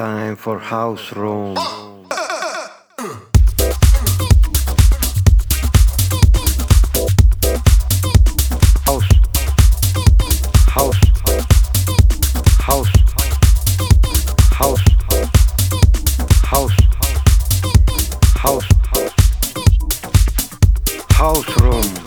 time 0.00 0.34
for 0.34 0.58
house 0.58 1.12
room. 1.12 1.54
House. 8.86 9.08
House. 10.74 10.96
House. 12.66 12.90
House. 14.58 14.80
House. 16.50 16.76
House. 18.40 18.68
House 21.10 21.60
room. 21.60 21.99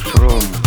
House 0.00 0.61